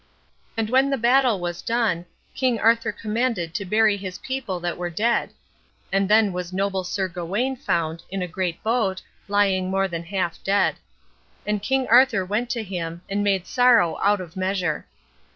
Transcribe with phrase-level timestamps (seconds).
[0.57, 4.89] And when the battle was done, King Arthur commanded to bury his people that were
[4.89, 5.29] dead.
[5.91, 10.43] And then was noble Sir Gawain found, in a great boat, lying more than half
[10.43, 10.77] dead.
[11.45, 14.87] And King Arthur went to him, and made sorrow out of measure.